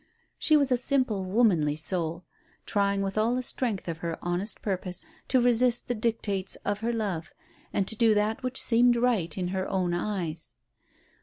She 0.39 0.57
was 0.57 0.71
a 0.71 0.77
simple, 0.77 1.25
womanly 1.25 1.75
soul, 1.75 2.25
trying 2.65 3.03
with 3.03 3.19
all 3.19 3.35
the 3.35 3.43
strength 3.43 3.87
of 3.87 3.99
her 3.99 4.17
honest 4.19 4.63
purpose 4.63 5.05
to 5.27 5.39
resist 5.39 5.87
the 5.87 5.93
dictates 5.93 6.55
of 6.65 6.79
her 6.79 6.91
love, 6.91 7.35
and 7.71 7.87
to 7.87 7.95
do 7.95 8.15
that 8.15 8.41
which 8.41 8.59
seemed 8.59 8.95
right 8.95 9.37
in 9.37 9.49
her 9.49 9.69
own 9.69 9.93
eyes. 9.93 10.55